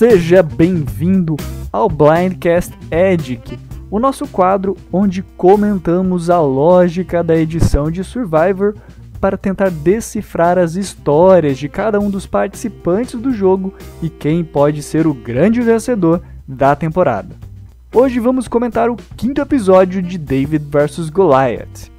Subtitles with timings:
[0.00, 1.36] Seja bem-vindo
[1.70, 3.58] ao Blindcast Edic,
[3.90, 8.74] o nosso quadro onde comentamos a lógica da edição de Survivor
[9.20, 14.82] para tentar decifrar as histórias de cada um dos participantes do jogo e quem pode
[14.82, 17.36] ser o grande vencedor da temporada.
[17.94, 21.92] Hoje vamos comentar o quinto episódio de David vs Goliath.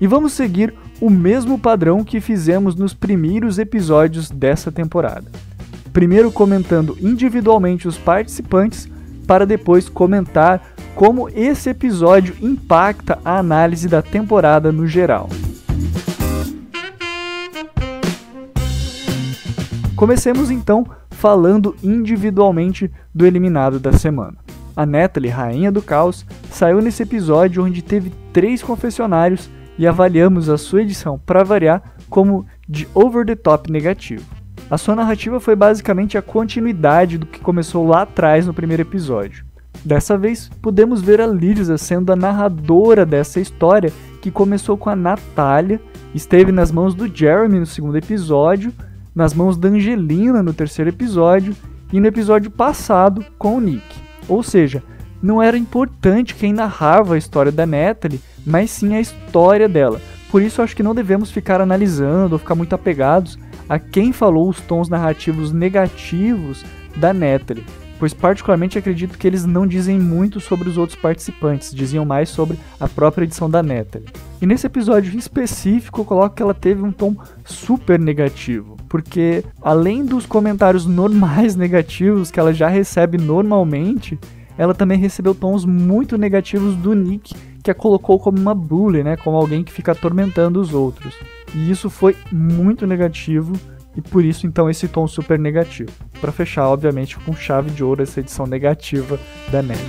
[0.00, 5.47] E vamos seguir o mesmo padrão que fizemos nos primeiros episódios dessa temporada.
[5.92, 8.88] Primeiro comentando individualmente os participantes,
[9.26, 15.28] para depois comentar como esse episódio impacta a análise da temporada no geral.
[19.94, 24.36] Comecemos então falando individualmente do eliminado da semana.
[24.76, 30.56] A Natalie, rainha do caos, saiu nesse episódio onde teve três confessionários e avaliamos a
[30.56, 34.37] sua edição, para variar, como de over the top negativo.
[34.70, 39.46] A sua narrativa foi basicamente a continuidade do que começou lá atrás no primeiro episódio.
[39.82, 44.96] Dessa vez, podemos ver a Lisa sendo a narradora dessa história que começou com a
[44.96, 45.80] Natália,
[46.14, 48.70] esteve nas mãos do Jeremy no segundo episódio,
[49.14, 51.56] nas mãos da Angelina no terceiro episódio
[51.90, 53.86] e no episódio passado com o Nick.
[54.28, 54.82] Ou seja,
[55.22, 59.98] não era importante quem narrava a história da Natalie, mas sim a história dela.
[60.30, 64.48] Por isso acho que não devemos ficar analisando ou ficar muito apegados a quem falou
[64.48, 66.64] os tons narrativos negativos
[66.96, 67.64] da Natalie
[67.98, 72.58] pois particularmente acredito que eles não dizem muito sobre os outros participantes, diziam mais sobre
[72.78, 74.08] a própria edição da Natalie.
[74.40, 79.44] E nesse episódio em específico, eu coloco que ela teve um tom super negativo, porque
[79.60, 84.18] além dos comentários normais negativos que ela já recebe normalmente,
[84.56, 87.34] ela também recebeu tons muito negativos do Nick,
[87.68, 91.14] que a colocou como uma bully, né, como alguém que fica atormentando os outros.
[91.54, 93.52] E isso foi muito negativo
[93.94, 95.90] e por isso então esse tom super negativo.
[96.18, 99.20] Para fechar, obviamente, com chave de ouro essa edição negativa
[99.52, 99.82] da Neca.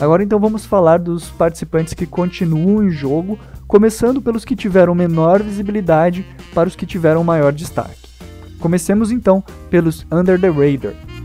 [0.00, 5.42] Agora então vamos falar dos participantes que continuam em jogo, começando pelos que tiveram menor
[5.42, 8.06] visibilidade para os que tiveram maior destaque.
[8.60, 11.15] Comecemos então pelos Under the Radar.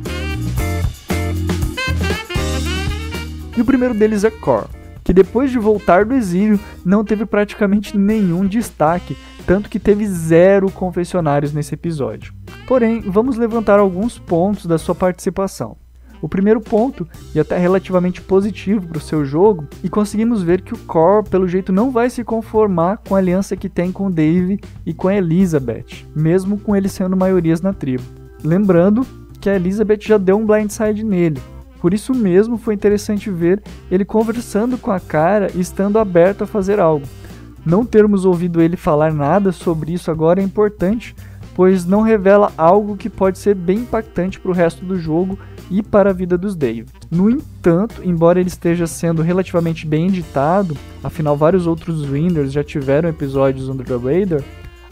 [3.61, 4.65] E o primeiro deles é Core
[5.03, 10.71] que depois de voltar do exílio não teve praticamente nenhum destaque, tanto que teve zero
[10.71, 12.33] confessionários nesse episódio.
[12.67, 15.77] Porém, vamos levantar alguns pontos da sua participação.
[16.23, 20.73] O primeiro ponto, e até relativamente positivo para o seu jogo, e conseguimos ver que
[20.73, 24.59] o Core, pelo jeito, não vai se conformar com a aliança que tem com Dave
[24.83, 28.03] e com Elizabeth, mesmo com eles sendo maiorias na tribo.
[28.43, 29.05] Lembrando
[29.39, 31.39] que a Elizabeth já deu um blindside nele,
[31.81, 36.47] por isso mesmo foi interessante ver ele conversando com a cara e estando aberto a
[36.47, 37.07] fazer algo.
[37.65, 41.15] Não termos ouvido ele falar nada sobre isso agora é importante,
[41.55, 45.37] pois não revela algo que pode ser bem impactante para o resto do jogo
[45.71, 46.85] e para a vida dos Dave.
[47.09, 53.09] No entanto, embora ele esteja sendo relativamente bem editado, afinal vários outros Winners já tiveram
[53.09, 54.43] episódios Under the Radar,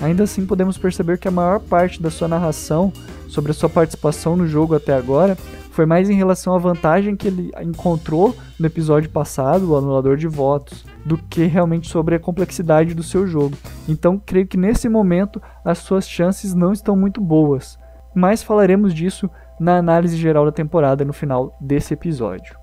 [0.02, 2.92] ainda assim podemos perceber que a maior parte da sua narração
[3.28, 5.38] sobre a sua participação no jogo até agora
[5.72, 10.28] foi mais em relação à vantagem que ele encontrou no episódio passado, o anulador de
[10.28, 13.56] votos, do que realmente sobre a complexidade do seu jogo.
[13.88, 17.78] Então, creio que nesse momento as suas chances não estão muito boas,
[18.14, 22.58] mas falaremos disso na análise geral da temporada no final desse episódio.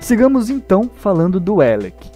[0.00, 2.09] Sigamos então falando do Alec.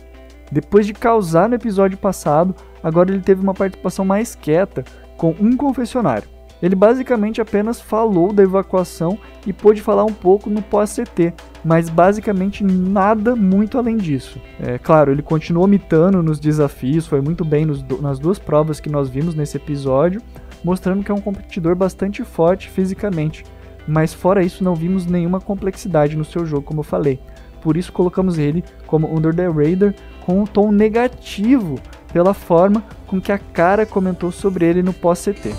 [0.54, 4.84] Depois de causar no episódio passado, agora ele teve uma participação mais quieta,
[5.16, 6.28] com um confessionário.
[6.62, 11.34] Ele basicamente apenas falou da evacuação e pôde falar um pouco no pós-CT,
[11.65, 14.41] mas basicamente nada muito além disso.
[14.60, 18.89] É claro, ele continuou mitando nos desafios, foi muito bem nos, nas duas provas que
[18.89, 20.22] nós vimos nesse episódio,
[20.62, 23.45] mostrando que é um competidor bastante forte fisicamente.
[23.89, 27.18] Mas fora isso, não vimos nenhuma complexidade no seu jogo, como eu falei.
[27.60, 31.78] Por isso colocamos ele como Under the Radar com um tom negativo
[32.12, 35.54] pela forma com que a cara comentou sobre ele no pós-CT.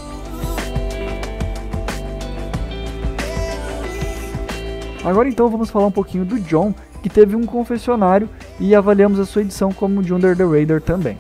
[5.04, 6.74] Agora então vamos falar um pouquinho do John,
[7.04, 8.28] que teve um confessionário
[8.60, 11.16] e avaliamos a sua edição como de Under the Radar também.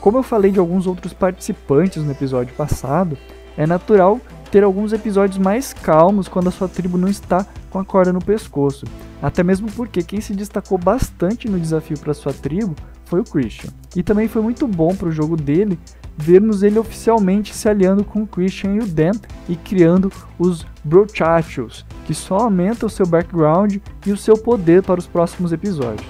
[0.00, 3.18] Como eu falei de alguns outros participantes no episódio passado,
[3.56, 4.18] é natural
[4.50, 8.24] ter alguns episódios mais calmos quando a sua tribo não está com a corda no
[8.24, 8.86] pescoço.
[9.20, 12.74] Até mesmo porque quem se destacou bastante no desafio para sua tribo
[13.04, 13.70] foi o Christian.
[13.96, 15.78] E também foi muito bom para o jogo dele
[16.16, 19.12] vermos ele oficialmente se aliando com o Christian e o Dan
[19.48, 24.98] e criando os Brochachos, que só aumenta o seu background e o seu poder para
[24.98, 26.08] os próximos episódios.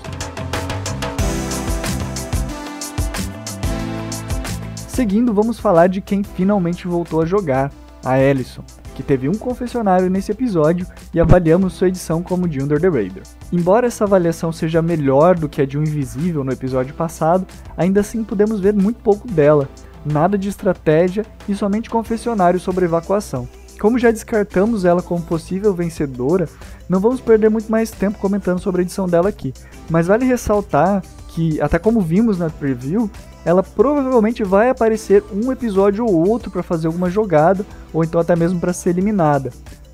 [4.87, 7.71] Seguindo, vamos falar de quem finalmente voltou a jogar,
[8.05, 8.63] a Ellison,
[8.95, 13.23] que teve um confessionário nesse episódio e avaliamos sua edição como de Under the Radar.
[13.53, 17.47] Embora essa avaliação seja melhor do que a de um Invisível no episódio passado,
[17.77, 19.69] ainda assim podemos ver muito pouco dela,
[20.05, 23.49] nada de estratégia e somente confessionário sobre evacuação.
[23.81, 26.49] Como já descartamos ela como possível vencedora,
[26.89, 29.55] não vamos perder muito mais tempo comentando sobre a edição dela aqui,
[29.89, 33.09] mas vale ressaltar que, até como vimos na preview,
[33.45, 38.35] ela provavelmente vai aparecer um episódio ou outro para fazer alguma jogada, ou então até
[38.37, 39.53] mesmo para ser eliminada.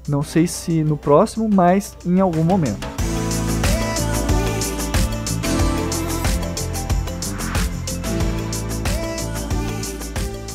[0.08, 2.86] Não sei se no próximo, mas em algum momento.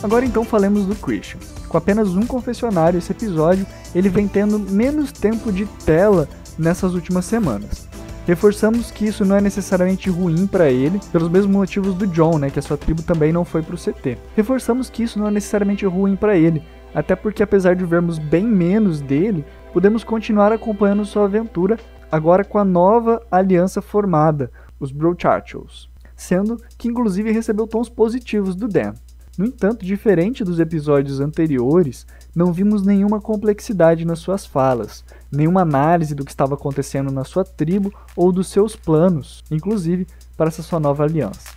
[0.02, 1.40] Agora então falemos do Christian.
[1.68, 6.28] Com apenas um confessionário esse episódio, ele vem tendo menos tempo de tela
[6.58, 7.89] nessas últimas semanas.
[8.30, 12.52] Reforçamos que isso não é necessariamente ruim para ele, pelos mesmos motivos do John, né,
[12.52, 14.20] que a sua tribo também não foi para o CT.
[14.36, 16.62] Reforçamos que isso não é necessariamente ruim para ele,
[16.94, 19.44] até porque apesar de vermos bem menos dele,
[19.74, 21.80] podemos continuar acompanhando sua aventura
[22.12, 28.68] agora com a nova aliança formada, os Brochachos, sendo que inclusive recebeu tons positivos do
[28.68, 28.94] Dan.
[29.40, 32.06] No entanto, diferente dos episódios anteriores,
[32.36, 35.02] não vimos nenhuma complexidade nas suas falas,
[35.32, 40.06] nenhuma análise do que estava acontecendo na sua tribo ou dos seus planos, inclusive
[40.36, 41.52] para essa sua nova aliança.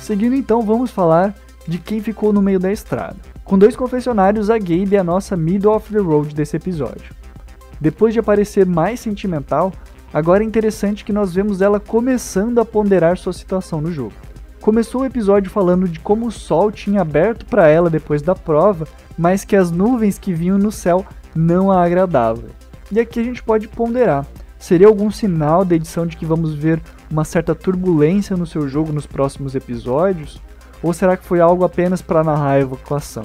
[0.00, 1.36] Seguindo então, vamos falar
[1.68, 3.16] de quem ficou no meio da estrada.
[3.44, 7.14] Com dois confessionários, a Gabe é a nossa middle of the road desse episódio.
[7.80, 9.72] Depois de aparecer mais sentimental,
[10.14, 14.14] Agora é interessante que nós vemos ela começando a ponderar sua situação no jogo.
[14.60, 18.86] Começou o episódio falando de como o sol tinha aberto para ela depois da prova,
[19.18, 22.44] mas que as nuvens que vinham no céu não a agradavam.
[22.92, 24.24] E aqui a gente pode ponderar:
[24.56, 26.80] seria algum sinal da edição de que vamos ver
[27.10, 30.40] uma certa turbulência no seu jogo nos próximos episódios?
[30.80, 33.24] Ou será que foi algo apenas para narrar a evacuação?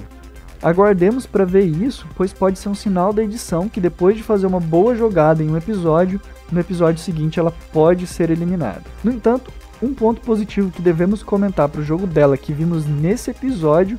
[0.62, 4.46] Aguardemos para ver isso, pois pode ser um sinal da edição que depois de fazer
[4.46, 6.20] uma boa jogada em um episódio,
[6.52, 8.84] no episódio seguinte ela pode ser eliminada.
[9.04, 9.52] No entanto,
[9.82, 13.98] um ponto positivo que devemos comentar para o jogo dela que vimos nesse episódio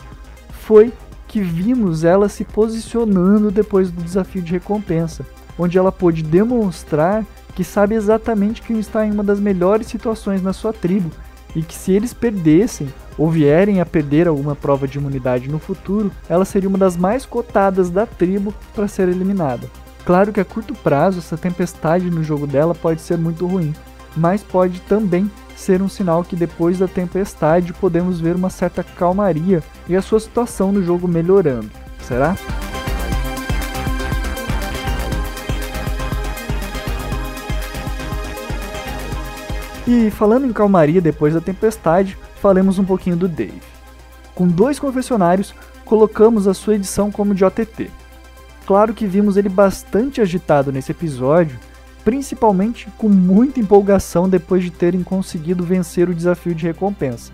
[0.51, 0.93] foi
[1.27, 5.25] que vimos ela se posicionando depois do desafio de recompensa,
[5.59, 7.25] onde ela pôde demonstrar
[7.55, 11.11] que sabe exatamente quem está em uma das melhores situações na sua tribo
[11.55, 12.89] e que se eles perdessem
[13.19, 17.27] ou vierem a perder alguma prova de imunidade no futuro, ela seria uma das mais
[17.27, 19.69] cotadas da tribo para ser eliminada.
[20.05, 23.75] Claro que a curto prazo essa tempestade no jogo dela pode ser muito ruim,
[24.17, 29.63] mas pode também ser um sinal que depois da tempestade podemos ver uma certa calmaria
[29.89, 31.71] e a sua situação no jogo melhorando.
[32.03, 32.35] Será?
[39.87, 43.61] E falando em calmaria depois da tempestade, falemos um pouquinho do Dave.
[44.35, 45.55] Com dois confessionários,
[45.85, 47.91] colocamos a sua edição como de OTT.
[48.67, 51.59] Claro que vimos ele bastante agitado nesse episódio,
[52.05, 57.33] principalmente com muita empolgação depois de terem conseguido vencer o desafio de recompensa.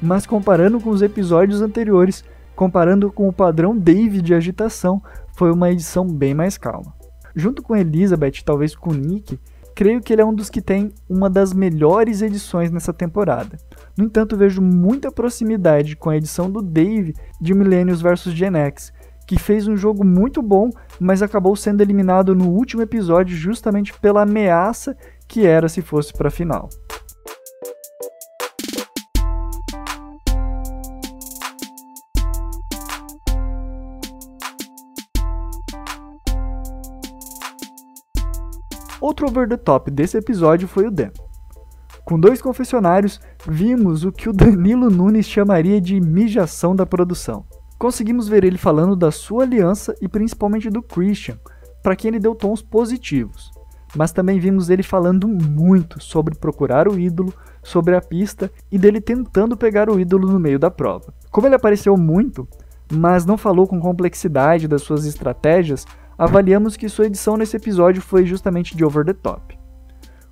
[0.00, 2.24] Mas comparando com os episódios anteriores,
[2.56, 5.02] comparando com o padrão Dave de agitação,
[5.36, 6.94] foi uma edição bem mais calma.
[7.34, 9.38] Junto com Elizabeth, talvez com Nick,
[9.78, 13.56] creio que ele é um dos que tem uma das melhores edições nessa temporada.
[13.96, 18.92] No entanto, vejo muita proximidade com a edição do Dave de Millennials vs Gen X,
[19.24, 20.68] que fez um jogo muito bom,
[20.98, 24.96] mas acabou sendo eliminado no último episódio justamente pela ameaça
[25.28, 26.68] que era se fosse para a final.
[39.08, 41.08] Outro over the top desse episódio foi o Dan.
[42.04, 47.46] Com dois confessionários, vimos o que o Danilo Nunes chamaria de mijação da produção.
[47.78, 51.38] Conseguimos ver ele falando da sua aliança e principalmente do Christian,
[51.82, 53.50] para quem ele deu tons positivos.
[53.96, 59.00] Mas também vimos ele falando muito sobre procurar o ídolo, sobre a pista e dele
[59.00, 61.14] tentando pegar o ídolo no meio da prova.
[61.30, 62.46] Como ele apareceu muito,
[62.92, 65.86] mas não falou com complexidade das suas estratégias,
[66.18, 69.56] avaliamos que sua edição nesse episódio foi justamente de over the top.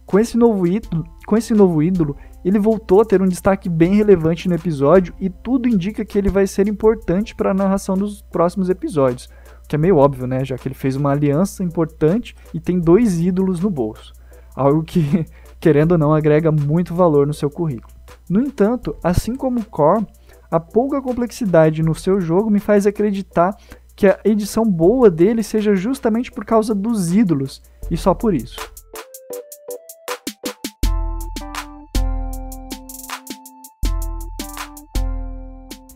[0.05, 3.95] Com esse novo ídolo, com esse novo ídolo ele voltou a ter um destaque bem
[3.95, 8.23] relevante no episódio e tudo indica que ele vai ser importante para a narração dos
[8.23, 9.29] próximos episódios.
[9.65, 10.45] O que é meio óbvio, né?
[10.45, 14.13] Já que ele fez uma aliança importante e tem dois ídolos no bolso.
[14.55, 15.27] Algo que
[15.61, 17.93] querendo ou não, agrega muito valor no seu currículo.
[18.29, 20.07] No entanto, assim como o Core,
[20.51, 23.57] a pouca complexidade no seu jogo me faz acreditar
[23.97, 28.61] que a edição boa dele seja justamente por causa dos ídolos e só por isso.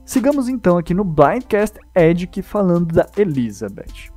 [0.05, 4.11] Sigamos então aqui no Blindcast Edic falando da Elizabeth.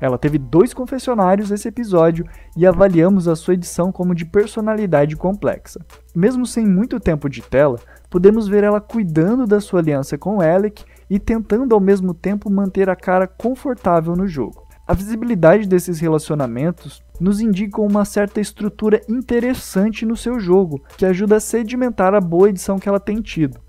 [0.00, 2.24] Ela teve dois confessionários nesse episódio
[2.56, 5.80] e avaliamos a sua edição como de personalidade complexa.
[6.14, 10.84] Mesmo sem muito tempo de tela, podemos ver ela cuidando da sua aliança com Alec
[11.08, 14.66] e tentando ao mesmo tempo manter a cara confortável no jogo.
[14.86, 21.36] A visibilidade desses relacionamentos nos indica uma certa estrutura interessante no seu jogo, que ajuda
[21.36, 23.60] a sedimentar a boa edição que ela tem tido.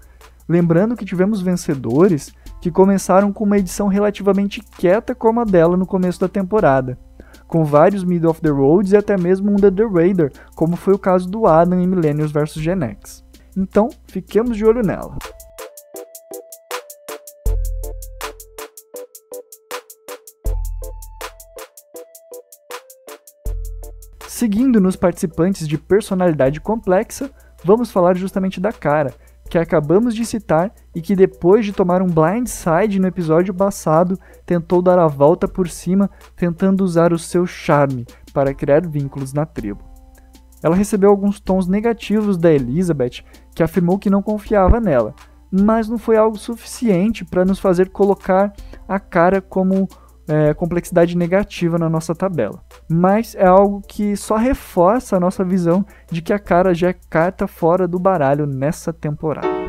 [0.47, 5.85] Lembrando que tivemos vencedores que começaram com uma edição relativamente quieta como a dela no
[5.85, 6.97] começo da temporada,
[7.47, 10.99] com vários Mid of the Roads e até mesmo um The Raider, como foi o
[10.99, 13.23] caso do Adam em Millennials vs Gen X.
[13.57, 15.17] Então, fiquemos de olho nela.
[24.39, 27.29] Seguindo nos participantes de personalidade complexa,
[27.61, 29.13] vamos falar justamente da cara,
[29.49, 34.81] que acabamos de citar e que depois de tomar um blindside no episódio passado, tentou
[34.81, 39.83] dar a volta por cima, tentando usar o seu charme para criar vínculos na tribo.
[40.63, 45.13] Ela recebeu alguns tons negativos da Elizabeth, que afirmou que não confiava nela,
[45.51, 48.53] mas não foi algo suficiente para nos fazer colocar
[48.87, 49.85] a cara como
[50.29, 52.61] é, complexidade negativa na nossa tabela.
[52.87, 56.95] Mas é algo que só reforça a nossa visão de que a cara já é
[57.09, 59.59] carta fora do baralho nessa temporada.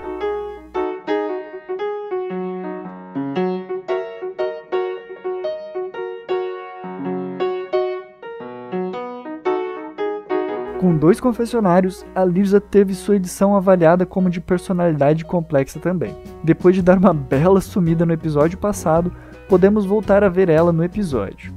[10.80, 16.16] Com dois confessionários, a Lisa teve sua edição avaliada como de personalidade complexa também.
[16.42, 19.12] Depois de dar uma bela sumida no episódio passado,
[19.50, 21.52] podemos voltar a ver ela no episódio.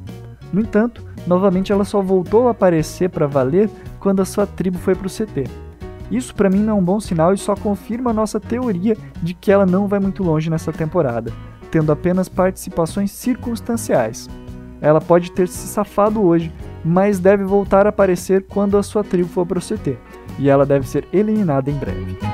[0.51, 3.69] No entanto, novamente ela só voltou a aparecer para valer
[3.99, 5.43] quando a sua tribo foi para o CT.
[6.09, 9.35] Isso para mim não é um bom sinal e só confirma a nossa teoria de
[9.35, 11.31] que ela não vai muito longe nessa temporada,
[11.69, 14.27] tendo apenas participações circunstanciais.
[14.81, 16.51] Ela pode ter se safado hoje,
[16.83, 19.97] mas deve voltar a aparecer quando a sua tribo for para o CT,
[20.39, 22.32] e ela deve ser eliminada em breve.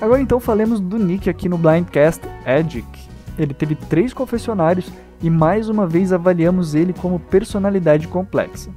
[0.00, 2.86] Agora então falemos do Nick aqui no Blindcast Edic.
[3.38, 4.90] Ele teve três confessionários
[5.22, 8.70] e mais uma vez avaliamos ele como personalidade complexa.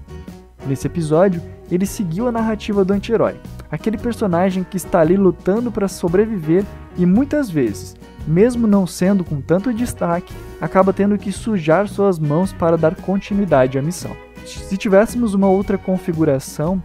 [0.65, 3.35] Nesse episódio, ele seguiu a narrativa do anti-herói,
[3.69, 6.63] aquele personagem que está ali lutando para sobreviver
[6.97, 7.95] e muitas vezes,
[8.25, 13.77] mesmo não sendo com tanto destaque, acaba tendo que sujar suas mãos para dar continuidade
[13.77, 14.15] à missão.
[14.45, 16.81] Se tivéssemos uma outra configuração,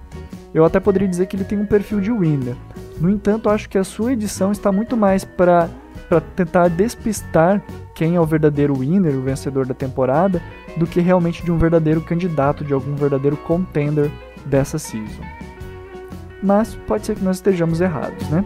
[0.53, 2.57] eu até poderia dizer que ele tem um perfil de winner,
[3.01, 5.69] no entanto, acho que a sua edição está muito mais para
[6.37, 7.63] tentar despistar
[7.95, 10.41] quem é o verdadeiro winner, o vencedor da temporada,
[10.77, 14.11] do que realmente de um verdadeiro candidato, de algum verdadeiro contender
[14.47, 15.23] dessa season.
[16.43, 18.45] Mas pode ser que nós estejamos errados, né?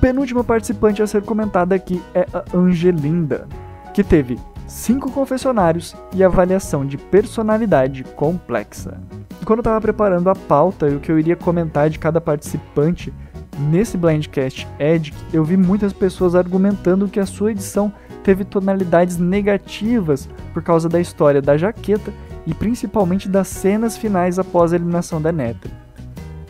[0.00, 3.48] Penúltima participante a ser comentada aqui é a Angelinda
[3.96, 9.00] que teve cinco confessionários e avaliação de personalidade complexa.
[9.42, 13.10] Quando eu estava preparando a pauta e o que eu iria comentar de cada participante
[13.58, 17.90] nesse Blindcast Edge, eu vi muitas pessoas argumentando que a sua edição
[18.22, 22.12] teve tonalidades negativas por causa da história da jaqueta
[22.46, 25.70] e principalmente das cenas finais após a eliminação da Neta.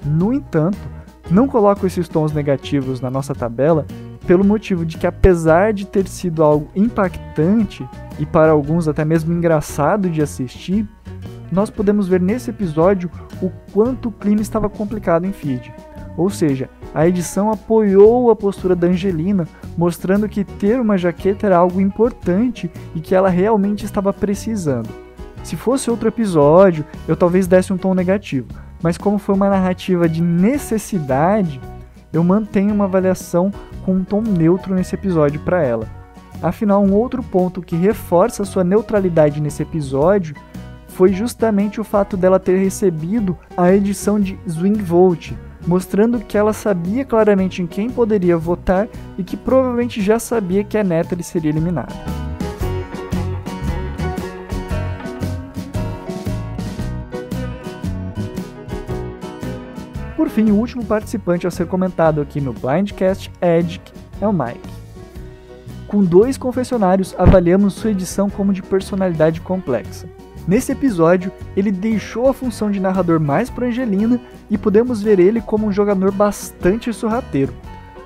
[0.05, 0.79] No entanto,
[1.31, 3.87] não coloco esses tons negativos na nossa tabela
[4.27, 9.33] pelo motivo de que, apesar de ter sido algo impactante e para alguns até mesmo
[9.33, 10.87] engraçado de assistir,
[11.51, 15.73] nós podemos ver nesse episódio o quanto o clima estava complicado em feed.
[16.17, 21.59] Ou seja, a edição apoiou a postura da Angelina, mostrando que ter uma jaqueta era
[21.59, 24.89] algo importante e que ela realmente estava precisando.
[25.45, 28.49] Se fosse outro episódio, eu talvez desse um tom negativo,
[28.83, 31.61] mas como foi uma narrativa de necessidade,
[32.17, 33.53] eu mantenho uma avaliação
[33.85, 35.87] com um tom neutro nesse episódio para ela.
[36.43, 40.35] Afinal, um outro ponto que reforça sua neutralidade nesse episódio
[40.89, 46.55] foi justamente o fato dela ter recebido a edição de Swing Vote, mostrando que ela
[46.55, 51.51] sabia claramente em quem poderia votar e que provavelmente já sabia que a Natalie seria
[51.51, 52.26] eliminada.
[60.37, 63.81] Fim, o último participante a ser comentado aqui no Blindcast Edge
[64.21, 64.69] é o Mike.
[65.89, 70.07] Com dois confessionários, avaliamos sua edição como de personalidade complexa.
[70.47, 75.41] Nesse episódio, ele deixou a função de narrador mais para Angelina e podemos ver ele
[75.41, 77.55] como um jogador bastante sorrateiro.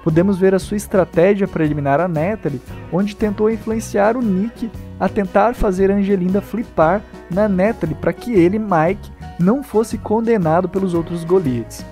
[0.04, 4.70] Podemos ver a sua estratégia para eliminar a Natalie, onde tentou influenciar o Nick
[5.00, 10.94] a tentar fazer Angelina flipar na Natalie para que ele, Mike, não fosse condenado pelos
[10.94, 11.84] outros Goliaths.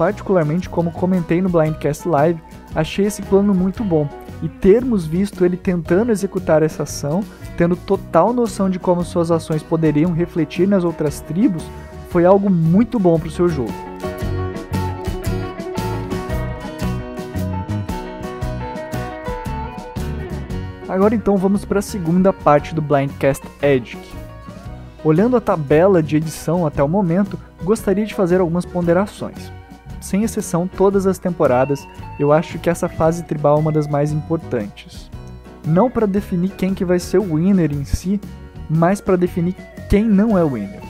[0.00, 2.42] Particularmente, como comentei no Blindcast Live,
[2.74, 4.08] achei esse plano muito bom,
[4.42, 7.22] e termos visto ele tentando executar essa ação,
[7.54, 11.62] tendo total noção de como suas ações poderiam refletir nas outras tribos,
[12.08, 13.74] foi algo muito bom para o seu jogo.
[20.88, 23.98] Agora então vamos para a segunda parte do Blindcast Edge.
[25.04, 29.59] Olhando a tabela de edição até o momento, gostaria de fazer algumas ponderações
[30.00, 31.86] sem exceção todas as temporadas,
[32.18, 35.10] eu acho que essa fase tribal é uma das mais importantes.
[35.66, 38.20] Não para definir quem que vai ser o winner em si,
[38.68, 39.54] mas para definir
[39.88, 40.80] quem não é o winner.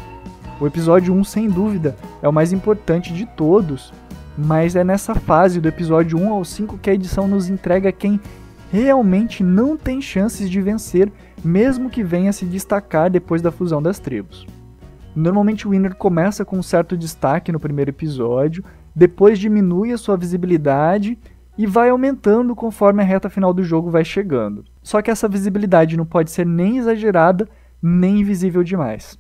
[0.61, 3.93] O episódio 1, sem dúvida, é o mais importante de todos,
[4.37, 8.21] mas é nessa fase do episódio 1 ao 5 que a edição nos entrega quem
[8.71, 11.11] realmente não tem chances de vencer,
[11.43, 14.47] mesmo que venha se destacar depois da fusão das tribos.
[15.15, 20.17] Normalmente o winner começa com um certo destaque no primeiro episódio, depois diminui a sua
[20.17, 21.19] visibilidade
[21.57, 24.65] e vai aumentando conforme a reta final do jogo vai chegando.
[24.83, 27.49] Só que essa visibilidade não pode ser nem exagerada,
[27.83, 29.19] nem invisível demais.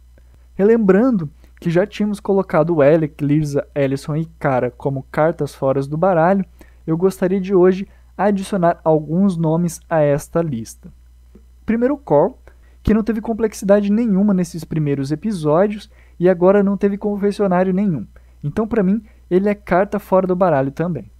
[0.54, 1.28] Relembrando
[1.60, 6.44] que já tínhamos colocado Alec, Lirza, Ellison e Cara como cartas fora do baralho,
[6.86, 7.86] eu gostaria de hoje
[8.16, 10.92] adicionar alguns nomes a esta lista.
[11.64, 12.34] Primeiro Cor,
[12.82, 18.06] que não teve complexidade nenhuma nesses primeiros episódios e agora não teve confessionário nenhum.
[18.42, 21.10] Então, para mim, ele é carta fora do baralho também.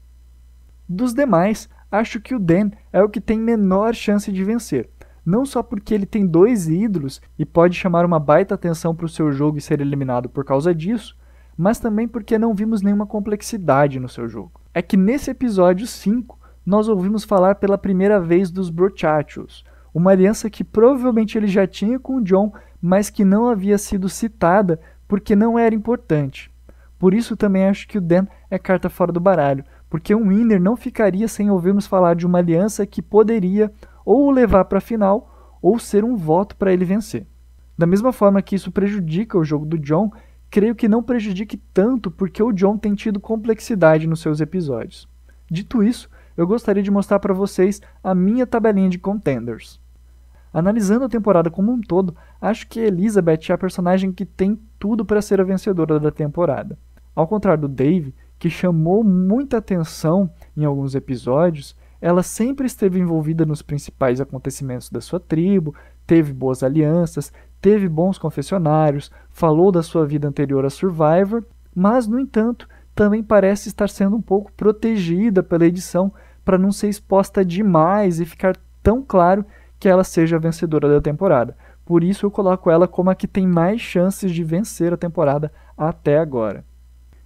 [0.89, 4.91] Dos demais, acho que o Dan é o que tem menor chance de vencer.
[5.25, 9.09] Não só porque ele tem dois ídolos e pode chamar uma baita atenção para o
[9.09, 11.17] seu jogo e ser eliminado por causa disso,
[11.57, 14.61] mas também porque não vimos nenhuma complexidade no seu jogo.
[14.75, 20.49] É que nesse episódio 5, nós ouvimos falar pela primeira vez dos Brochachos, uma aliança
[20.49, 25.37] que provavelmente ele já tinha com o John, mas que não havia sido citada porque
[25.37, 26.51] não era importante.
[27.01, 30.61] Por isso também acho que o Dan é carta fora do baralho, porque um winner
[30.61, 33.73] não ficaria sem ouvirmos falar de uma aliança que poderia
[34.05, 37.27] ou o levar para a final ou ser um voto para ele vencer.
[37.77, 40.13] Da mesma forma que isso prejudica o jogo do John,
[40.51, 45.09] creio que não prejudique tanto porque o John tem tido complexidade nos seus episódios.
[45.51, 49.81] Dito isso, eu gostaria de mostrar para vocês a minha tabelinha de contenders.
[50.53, 55.03] Analisando a temporada como um todo, acho que Elizabeth é a personagem que tem tudo
[55.03, 56.77] para ser a vencedora da temporada.
[57.21, 63.45] Ao contrário do Dave, que chamou muita atenção em alguns episódios, ela sempre esteve envolvida
[63.45, 65.75] nos principais acontecimentos da sua tribo,
[66.07, 67.31] teve boas alianças,
[67.61, 73.69] teve bons confessionários, falou da sua vida anterior a Survivor, mas, no entanto, também parece
[73.69, 76.11] estar sendo um pouco protegida pela edição
[76.43, 79.45] para não ser exposta demais e ficar tão claro
[79.79, 81.55] que ela seja a vencedora da temporada.
[81.85, 85.53] Por isso eu coloco ela como a que tem mais chances de vencer a temporada
[85.77, 86.65] até agora.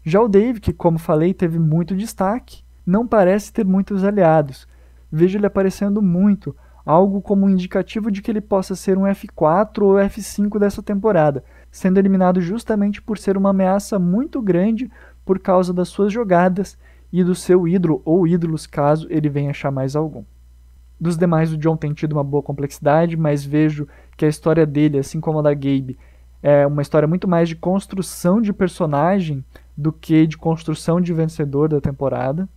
[0.06, 4.68] Já o Dave, que como falei teve muito destaque, não parece ter muitos aliados.
[5.10, 9.82] Vejo ele aparecendo muito, algo como um indicativo de que ele possa ser um F4
[9.82, 14.90] ou F5 dessa temporada, sendo eliminado justamente por ser uma ameaça muito grande
[15.24, 16.76] por causa das suas jogadas
[17.10, 20.22] e do seu ídolo ou ídolos, caso ele venha achar mais algum.
[21.00, 23.88] Dos demais, o John tem tido uma boa complexidade, mas vejo
[24.18, 25.98] que a história dele, assim como a da Gabe,
[26.42, 29.42] é uma história muito mais de construção de personagem
[29.76, 32.48] do que de construção de vencedor da temporada.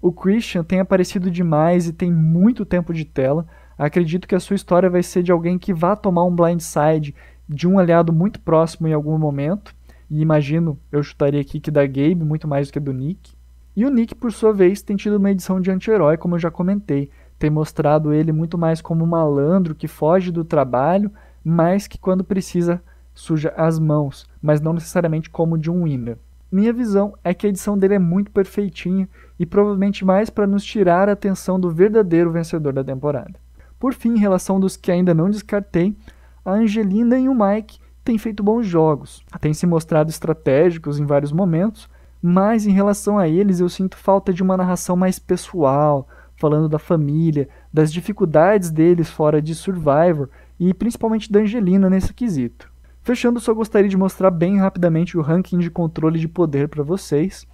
[0.00, 3.46] O Christian tem aparecido demais e tem muito tempo de tela.
[3.78, 7.14] Acredito que a sua história vai ser de alguém que vá tomar um blindside
[7.48, 9.74] de um aliado muito próximo em algum momento.
[10.10, 13.32] E imagino, eu chutaria aqui que da Gabe muito mais do que do Nick.
[13.74, 16.50] E o Nick, por sua vez, tem tido uma edição de anti-herói, como eu já
[16.50, 17.10] comentei.
[17.38, 21.10] Tem mostrado ele muito mais como um malandro que foge do trabalho,
[21.44, 22.82] mas que quando precisa
[23.14, 26.18] suja as mãos, mas não necessariamente como de um winner.
[26.52, 30.62] Minha visão é que a edição dele é muito perfeitinha e provavelmente mais para nos
[30.62, 33.40] tirar a atenção do verdadeiro vencedor da temporada.
[33.80, 35.96] Por fim, em relação dos que ainda não descartei,
[36.44, 41.32] a Angelina e o Mike têm feito bons jogos, têm se mostrado estratégicos em vários
[41.32, 41.88] momentos,
[42.20, 46.78] mas em relação a eles eu sinto falta de uma narração mais pessoal, falando da
[46.78, 50.28] família, das dificuldades deles fora de Survivor
[50.60, 52.71] e principalmente da Angelina nesse quesito.
[53.02, 57.44] Fechando, só gostaria de mostrar bem rapidamente o ranking de controle de poder para vocês.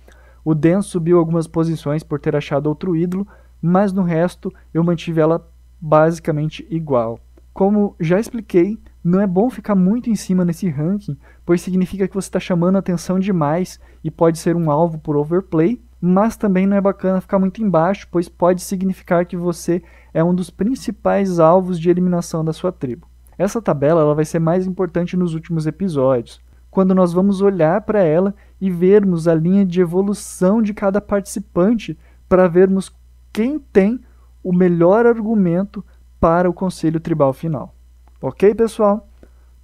[0.44, 3.26] O Dan subiu algumas posições por ter achado outro ídolo,
[3.60, 7.18] mas no resto eu mantive ela basicamente igual.
[7.54, 12.14] Como já expliquei, não é bom ficar muito em cima nesse ranking, pois significa que
[12.14, 16.76] você está chamando atenção demais e pode ser um alvo por overplay, mas também não
[16.76, 19.82] é bacana ficar muito embaixo, pois pode significar que você
[20.12, 23.08] é um dos principais alvos de eliminação da sua tribo.
[23.38, 28.02] Essa tabela ela vai ser mais importante nos últimos episódios, quando nós vamos olhar para
[28.02, 31.96] ela e vermos a linha de evolução de cada participante
[32.28, 32.92] para vermos
[33.32, 34.00] quem tem
[34.42, 35.84] o melhor argumento
[36.18, 37.74] para o conselho tribal final.
[38.20, 39.08] Ok, pessoal?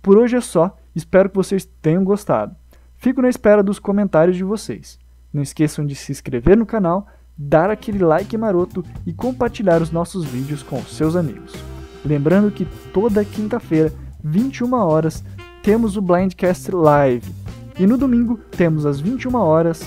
[0.01, 0.77] Por hoje é só.
[0.95, 2.55] Espero que vocês tenham gostado.
[2.97, 4.99] Fico na espera dos comentários de vocês.
[5.33, 10.25] Não esqueçam de se inscrever no canal, dar aquele like maroto e compartilhar os nossos
[10.25, 11.74] vídeos com seus amigos.
[12.05, 15.25] Lembrando que toda quinta-feira, 21 horas,
[15.63, 17.33] temos o Blindcast Live.
[17.79, 19.83] E no domingo temos às 21 horas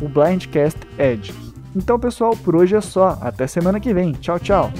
[0.00, 1.32] o Blindcast Edge.
[1.74, 3.18] Então, pessoal, por hoje é só.
[3.20, 4.12] Até semana que vem.
[4.12, 4.70] Tchau, tchau.